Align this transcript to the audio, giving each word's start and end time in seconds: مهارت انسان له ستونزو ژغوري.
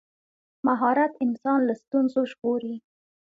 مهارت 0.67 1.11
انسان 1.25 1.59
له 1.67 1.73
ستونزو 1.83 2.21
ژغوري. 2.31 2.75